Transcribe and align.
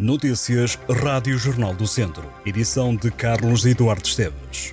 Notícias 0.00 0.78
Rádio 0.88 1.36
Jornal 1.36 1.74
do 1.74 1.86
Centro. 1.86 2.24
Edição 2.46 2.96
de 2.96 3.10
Carlos 3.10 3.66
Eduardo 3.66 4.08
Esteves. 4.08 4.72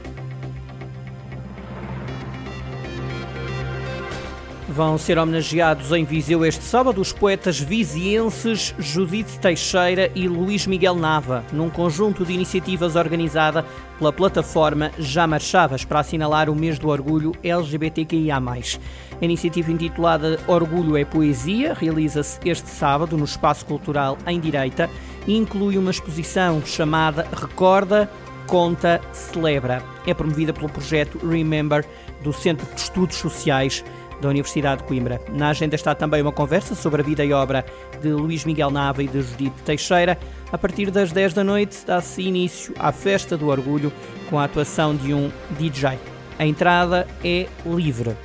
Vão 4.69 4.97
ser 4.97 5.17
homenageados 5.17 5.91
em 5.91 6.05
Viseu 6.05 6.45
este 6.45 6.63
sábado 6.63 7.01
os 7.01 7.11
poetas 7.11 7.59
vizienses 7.59 8.73
Judite 8.79 9.37
Teixeira 9.39 10.09
e 10.15 10.29
Luís 10.29 10.65
Miguel 10.65 10.95
Nava, 10.95 11.43
num 11.51 11.69
conjunto 11.69 12.23
de 12.23 12.31
iniciativas 12.31 12.95
organizada 12.95 13.65
pela 13.97 14.13
plataforma 14.13 14.91
Já 14.97 15.27
Marchavas 15.27 15.83
para 15.83 15.99
assinalar 15.99 16.49
o 16.49 16.55
mês 16.55 16.79
do 16.79 16.87
orgulho 16.87 17.33
LGBTQIA+. 17.43 18.37
A 18.39 19.25
iniciativa 19.25 19.71
intitulada 19.71 20.39
Orgulho 20.47 20.95
é 20.95 21.03
Poesia 21.03 21.73
realiza-se 21.73 22.39
este 22.47 22.69
sábado 22.69 23.17
no 23.17 23.25
Espaço 23.25 23.65
Cultural 23.65 24.17
em 24.25 24.39
Direita 24.39 24.89
inclui 25.27 25.77
uma 25.77 25.91
exposição 25.91 26.61
chamada 26.65 27.27
Recorda, 27.33 28.09
Conta, 28.45 29.01
Celebra. 29.11 29.83
É 30.05 30.13
promovida 30.13 30.53
pelo 30.53 30.69
projeto 30.69 31.19
Remember 31.25 31.85
do 32.23 32.31
Centro 32.31 32.65
de 32.73 32.79
Estudos 32.79 33.17
Sociais 33.17 33.83
da 34.21 34.29
Universidade 34.29 34.81
de 34.81 34.87
Coimbra. 34.87 35.21
Na 35.29 35.49
agenda 35.49 35.75
está 35.75 35.93
também 35.93 36.21
uma 36.21 36.31
conversa 36.31 36.73
sobre 36.73 37.01
a 37.01 37.05
vida 37.05 37.23
e 37.23 37.33
obra 37.33 37.65
de 38.01 38.09
Luís 38.09 38.45
Miguel 38.45 38.71
Nava 38.71 39.03
e 39.03 39.07
de 39.07 39.21
Judite 39.21 39.61
Teixeira. 39.63 40.17
A 40.51 40.57
partir 40.57 40.89
das 40.89 41.11
10 41.11 41.33
da 41.33 41.43
noite 41.43 41.85
dá-se 41.85 42.21
início 42.21 42.73
à 42.79 42.91
Festa 42.91 43.37
do 43.37 43.47
Orgulho 43.47 43.91
com 44.29 44.39
a 44.39 44.45
atuação 44.45 44.95
de 44.95 45.13
um 45.13 45.31
DJ. 45.59 45.99
A 46.39 46.45
entrada 46.45 47.07
é 47.23 47.47
livre. 47.65 48.15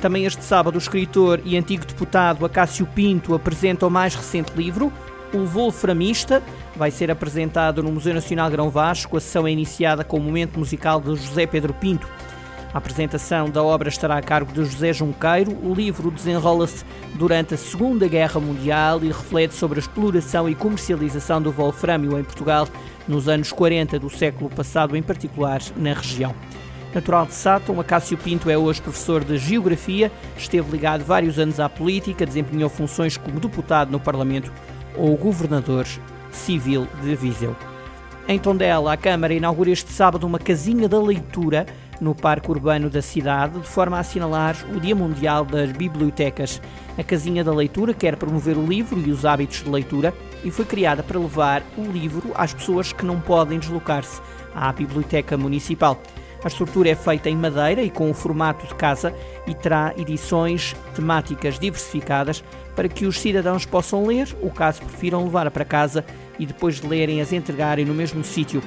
Também 0.00 0.24
este 0.24 0.42
sábado, 0.42 0.76
o 0.76 0.78
escritor 0.78 1.40
e 1.44 1.56
antigo 1.56 1.84
deputado 1.84 2.46
Acácio 2.46 2.86
Pinto 2.86 3.34
apresenta 3.34 3.86
o 3.86 3.90
mais 3.90 4.14
recente 4.14 4.52
livro, 4.56 4.90
O 5.32 5.44
Wolframista. 5.44 6.42
Vai 6.76 6.90
ser 6.90 7.10
apresentado 7.10 7.82
no 7.82 7.92
Museu 7.92 8.14
Nacional 8.14 8.50
Grão 8.50 8.70
Vasco. 8.70 9.16
A 9.16 9.20
sessão 9.20 9.46
é 9.46 9.50
iniciada 9.50 10.02
com 10.02 10.16
o 10.16 10.20
momento 10.20 10.58
musical 10.58 11.00
de 11.00 11.14
José 11.16 11.46
Pedro 11.46 11.72
Pinto. 11.74 12.08
A 12.72 12.78
apresentação 12.78 13.50
da 13.50 13.62
obra 13.62 13.88
estará 13.88 14.16
a 14.16 14.22
cargo 14.22 14.52
de 14.52 14.64
José 14.64 14.92
Junqueiro. 14.92 15.56
O 15.62 15.74
livro 15.74 16.10
desenrola-se 16.10 16.84
durante 17.14 17.54
a 17.54 17.56
Segunda 17.56 18.06
Guerra 18.06 18.40
Mundial 18.40 19.02
e 19.02 19.08
reflete 19.08 19.54
sobre 19.54 19.78
a 19.78 19.82
exploração 19.82 20.48
e 20.48 20.54
comercialização 20.54 21.42
do 21.42 21.50
wolframio 21.50 22.18
em 22.18 22.22
Portugal 22.22 22.68
nos 23.08 23.28
anos 23.28 23.50
40 23.50 23.98
do 23.98 24.08
século 24.08 24.48
passado, 24.48 24.96
em 24.96 25.02
particular 25.02 25.60
na 25.76 25.92
região. 25.92 26.34
Natural 26.94 27.26
de 27.26 27.34
Sátão, 27.34 27.80
Acácio 27.80 28.16
Pinto 28.18 28.50
é 28.50 28.58
hoje 28.58 28.82
professor 28.82 29.24
de 29.24 29.36
Geografia, 29.38 30.10
esteve 30.36 30.70
ligado 30.72 31.04
vários 31.04 31.38
anos 31.38 31.60
à 31.60 31.68
política, 31.68 32.26
desempenhou 32.26 32.68
funções 32.68 33.16
como 33.16 33.38
deputado 33.38 33.92
no 33.92 34.00
Parlamento 34.00 34.52
ou 34.96 35.16
governador 35.16 35.86
civil 36.30 36.86
de 37.02 37.14
Viseu. 37.14 37.56
Em 38.28 38.38
Tondela, 38.38 38.92
a 38.92 38.96
Câmara 38.96 39.34
inaugura 39.34 39.70
este 39.70 39.90
sábado 39.90 40.26
uma 40.26 40.38
casinha 40.38 40.88
da 40.88 41.00
leitura 41.00 41.66
no 42.00 42.14
Parque 42.14 42.50
Urbano 42.50 42.88
da 42.88 43.02
cidade, 43.02 43.60
de 43.60 43.66
forma 43.66 43.96
a 43.96 44.00
assinalar 44.00 44.56
o 44.74 44.80
Dia 44.80 44.94
Mundial 44.94 45.44
das 45.44 45.70
Bibliotecas. 45.72 46.60
A 46.96 47.02
Casinha 47.02 47.44
da 47.44 47.52
Leitura 47.52 47.92
quer 47.92 48.16
promover 48.16 48.56
o 48.56 48.64
livro 48.64 49.00
e 49.00 49.10
os 49.10 49.24
hábitos 49.24 49.62
de 49.62 49.70
leitura 49.70 50.14
e 50.44 50.50
foi 50.50 50.64
criada 50.64 51.02
para 51.02 51.18
levar 51.18 51.62
o 51.76 51.82
livro 51.82 52.30
às 52.34 52.54
pessoas 52.54 52.92
que 52.92 53.04
não 53.04 53.20
podem 53.20 53.58
deslocar-se 53.58 54.20
à 54.54 54.72
Biblioteca 54.72 55.36
Municipal. 55.36 56.00
A 56.42 56.48
estrutura 56.48 56.88
é 56.88 56.94
feita 56.94 57.28
em 57.28 57.36
madeira 57.36 57.82
e 57.82 57.90
com 57.90 58.10
o 58.10 58.14
formato 58.14 58.66
de 58.66 58.74
casa 58.74 59.14
e 59.46 59.54
terá 59.54 59.92
edições 59.96 60.74
temáticas 60.94 61.58
diversificadas 61.58 62.42
para 62.74 62.88
que 62.88 63.04
os 63.04 63.20
cidadãos 63.20 63.66
possam 63.66 64.06
ler, 64.06 64.26
o 64.40 64.50
caso 64.50 64.80
prefiram 64.80 65.24
levar 65.24 65.50
para 65.50 65.66
casa 65.66 66.04
e 66.38 66.46
depois 66.46 66.80
de 66.80 66.86
lerem 66.86 67.20
as 67.20 67.32
entregarem 67.32 67.84
no 67.84 67.92
mesmo 67.92 68.24
sítio. 68.24 68.62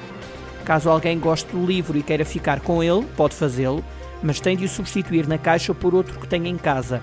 Caso 0.64 0.88
alguém 0.88 1.18
goste 1.18 1.50
do 1.50 1.66
livro 1.66 1.98
e 1.98 2.02
queira 2.02 2.24
ficar 2.24 2.60
com 2.60 2.82
ele, 2.82 3.04
pode 3.16 3.34
fazê-lo, 3.34 3.84
mas 4.22 4.38
tem 4.38 4.56
de 4.56 4.64
o 4.64 4.68
substituir 4.68 5.26
na 5.26 5.36
caixa 5.36 5.74
por 5.74 5.94
outro 5.94 6.18
que 6.20 6.28
tenha 6.28 6.48
em 6.48 6.56
casa. 6.56 7.02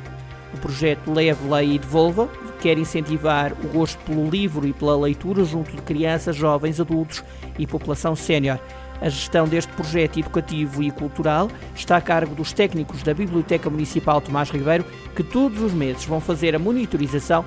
O 0.53 0.57
projeto 0.57 1.11
Leve, 1.11 1.49
Leia 1.49 1.75
e 1.75 1.79
Devolva 1.79 2.29
quer 2.61 2.77
incentivar 2.77 3.53
o 3.63 3.67
gosto 3.67 3.99
pelo 4.05 4.29
livro 4.29 4.65
e 4.65 4.73
pela 4.73 4.97
leitura 4.97 5.43
junto 5.43 5.75
de 5.75 5.81
crianças, 5.81 6.35
jovens, 6.35 6.79
adultos 6.79 7.23
e 7.59 7.67
população 7.67 8.15
sénior. 8.15 8.59
A 9.01 9.09
gestão 9.09 9.47
deste 9.47 9.73
projeto 9.73 10.19
educativo 10.19 10.83
e 10.83 10.91
cultural 10.91 11.49
está 11.75 11.97
a 11.97 12.01
cargo 12.01 12.35
dos 12.35 12.53
técnicos 12.53 13.01
da 13.01 13.13
Biblioteca 13.13 13.69
Municipal 13.69 14.21
Tomás 14.21 14.51
Ribeiro, 14.51 14.85
que 15.15 15.23
todos 15.23 15.59
os 15.61 15.73
meses 15.73 16.05
vão 16.05 16.21
fazer 16.21 16.55
a 16.55 16.59
monitorização 16.59 17.43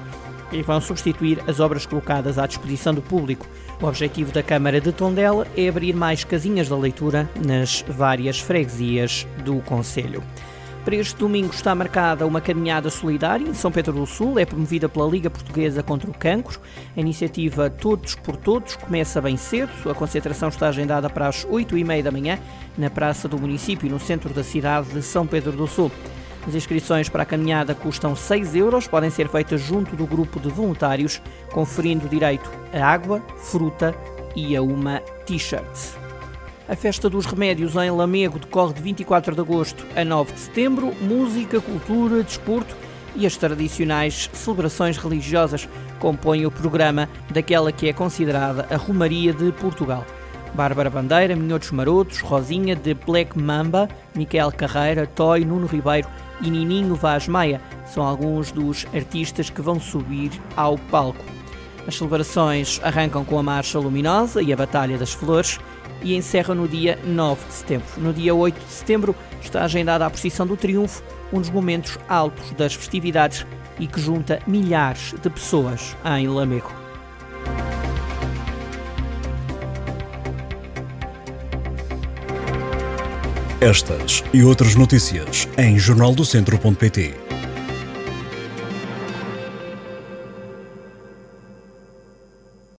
e 0.51 0.63
vão 0.63 0.81
substituir 0.81 1.43
as 1.49 1.61
obras 1.61 1.87
colocadas 1.87 2.39
à 2.39 2.47
disposição 2.47 2.93
do 2.93 3.01
público. 3.01 3.47
O 3.81 3.87
objetivo 3.87 4.33
da 4.33 4.43
Câmara 4.43 4.81
de 4.81 4.93
Tondela 4.93 5.47
é 5.57 5.69
abrir 5.69 5.95
mais 5.95 6.25
casinhas 6.25 6.69
da 6.69 6.77
leitura 6.77 7.29
nas 7.45 7.85
várias 7.89 8.41
freguesias 8.41 9.27
do 9.45 9.57
Conselho. 9.61 10.23
Para 10.85 10.97
este 10.97 11.17
domingo 11.17 11.55
está 11.55 11.75
marcada 11.75 12.27
uma 12.27 12.43
caminhada 12.43 12.91
solidária 12.91 13.49
em 13.49 13.55
São 13.55 13.73
Pedro 13.73 13.95
do 13.95 14.05
Sul, 14.05 14.39
é 14.39 14.45
promovida 14.45 14.87
pela 14.87 15.09
Liga 15.09 15.31
Portuguesa 15.31 15.83
contra 15.83 16.11
o 16.11 16.13
Cancro. 16.13 16.61
A 16.95 17.01
iniciativa 17.01 17.71
Todos 17.71 18.15
por 18.15 18.37
Todos 18.37 18.77
começa 18.77 19.19
bem 19.19 19.39
cedo. 19.39 19.73
A 19.91 19.95
concentração 19.95 20.51
está 20.51 20.69
agendada 20.69 21.09
para 21.09 21.27
as 21.27 21.47
8 21.49 21.79
e 21.79 21.85
meia 21.85 22.03
da 22.03 22.11
manhã 22.11 22.39
na 22.77 22.91
Praça 22.91 23.27
do 23.27 23.39
Município, 23.39 23.89
no 23.89 23.99
centro 23.99 24.35
da 24.35 24.45
cidade 24.45 24.91
de 24.91 25.01
São 25.01 25.27
Pedro 25.27 25.53
do 25.53 25.67
Sul. 25.67 25.91
As 26.47 26.55
inscrições 26.55 27.09
para 27.09 27.23
a 27.23 27.27
caminhada 27.27 27.75
custam 27.75 28.15
6 28.15 28.55
euros, 28.55 28.87
podem 28.87 29.09
ser 29.09 29.29
feitas 29.29 29.63
junto 29.63 29.97
do 29.97 30.07
grupo 30.07 30.39
de 30.39 30.51
voluntários, 30.51 31.23
conferindo 31.51 32.07
direito 32.11 32.51
a 32.75 32.85
água, 32.85 33.23
fruta 33.39 33.95
e 34.37 34.55
a 34.55 34.61
uma 34.61 35.01
t-shirt. 35.25 36.04
A 36.67 36.75
Festa 36.75 37.11
dos 37.11 37.27
Remédios 37.27 37.77
em 37.77 37.91
Lamego 37.91 38.39
decorre 38.39 38.73
de 38.73 38.81
24 38.81 39.35
de 39.35 39.41
agosto 39.43 39.87
a 39.95 40.03
9 40.03 40.33
de 40.33 40.41
setembro. 40.41 40.95
Música, 41.03 41.61
cultura, 41.61 42.23
desporto 42.23 42.75
e 43.15 43.27
as 43.27 43.37
tradicionais 43.37 44.31
celebrações 44.33 44.97
religiosas 44.97 45.69
compõem 46.01 46.47
o 46.47 46.51
programa 46.51 47.07
daquela 47.31 47.71
que 47.71 47.87
é 47.87 47.93
considerada 47.93 48.67
a 48.71 48.77
Romaria 48.77 49.35
de 49.35 49.53
Portugal. 49.53 50.07
Bárbara 50.55 50.89
Bandeira, 50.89 51.37
Minhotos 51.37 51.71
Marotos, 51.71 52.21
Rosinha 52.21 52.75
de 52.75 52.95
Black 52.95 53.39
Mamba, 53.39 53.87
Miquel 54.15 54.51
Carreira, 54.51 55.07
Toy, 55.07 55.45
Nuno 55.45 55.67
Ribeiro 55.67 56.09
e 56.41 56.49
Nininho 56.49 56.95
Vaz 56.95 57.29
Maia 57.29 57.61
são 57.85 58.03
alguns 58.03 58.51
dos 58.51 58.87
artistas 58.95 59.51
que 59.51 59.61
vão 59.61 59.79
subir 59.79 60.31
ao 60.57 60.79
palco. 60.79 61.23
As 61.87 61.97
celebrações 61.97 62.81
arrancam 62.83 63.23
com 63.23 63.39
a 63.39 63.43
Marcha 63.43 63.79
Luminosa 63.79 64.41
e 64.41 64.51
a 64.51 64.57
Batalha 64.57 64.97
das 64.97 65.13
Flores 65.13 65.61
e 66.05 66.15
encerra 66.15 66.55
no 66.55 66.69
dia 66.69 66.99
9 67.05 67.47
de 67.49 67.55
setembro. 67.55 67.87
No 67.97 68.13
dia 68.13 68.35
8 68.35 68.65
de 68.65 68.73
setembro 68.73 69.17
está 69.43 69.65
agendada 69.65 70.07
a 70.07 70.11
procissão 70.11 70.47
do 70.47 70.57
Triunfo, 70.57 71.03
um 71.33 71.41
dos 71.41 71.51
momentos 71.51 71.99
altos 72.09 72.53
das 72.53 72.75
festividades 72.75 73.45
e 73.81 73.89
que 73.89 74.01
junta 74.01 74.39
milhares 74.47 75.15
de 75.21 75.31
pessoas 75.31 75.97
em 76.17 76.29
Lamego. 76.29 76.73
Estas 83.61 84.23
e 84.33 84.45
outras 84.45 84.75
notícias 84.75 85.49
em 85.57 85.79
jornaldocentro.pt 85.79 87.34